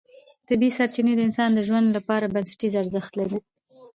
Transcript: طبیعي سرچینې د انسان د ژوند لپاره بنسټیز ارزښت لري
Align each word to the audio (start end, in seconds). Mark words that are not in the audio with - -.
طبیعي 0.47 0.75
سرچینې 0.77 1.13
د 1.15 1.21
انسان 1.27 1.49
د 1.53 1.59
ژوند 1.67 1.87
لپاره 1.97 2.31
بنسټیز 2.33 2.73
ارزښت 2.81 3.11
لري 3.19 3.39